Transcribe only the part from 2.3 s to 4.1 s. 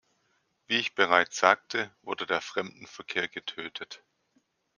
Fremdenverkehr getötet.